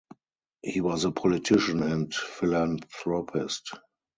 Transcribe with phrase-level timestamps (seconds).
[0.63, 3.71] He was a politician and philanthropist.